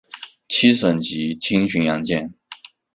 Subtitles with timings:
[0.47, 2.33] 七省级轻巡洋舰。